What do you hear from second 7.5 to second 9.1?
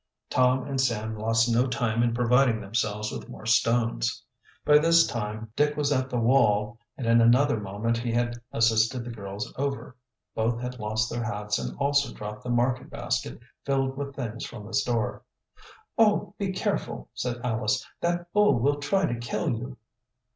moment he had assisted